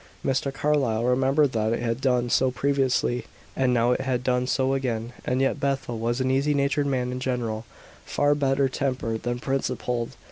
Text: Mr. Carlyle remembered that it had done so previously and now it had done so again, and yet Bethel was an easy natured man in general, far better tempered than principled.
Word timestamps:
Mr. 0.25 0.51
Carlyle 0.51 1.03
remembered 1.03 1.51
that 1.51 1.73
it 1.73 1.79
had 1.79 2.01
done 2.01 2.27
so 2.27 2.49
previously 2.49 3.25
and 3.55 3.71
now 3.71 3.91
it 3.91 4.01
had 4.01 4.23
done 4.23 4.47
so 4.47 4.73
again, 4.73 5.13
and 5.25 5.41
yet 5.41 5.59
Bethel 5.59 5.99
was 5.99 6.19
an 6.19 6.31
easy 6.31 6.55
natured 6.55 6.87
man 6.87 7.11
in 7.11 7.19
general, 7.19 7.65
far 8.03 8.33
better 8.33 8.67
tempered 8.67 9.21
than 9.21 9.37
principled. 9.37 10.13